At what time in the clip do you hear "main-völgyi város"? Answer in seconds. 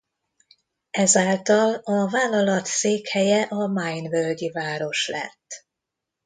3.67-5.07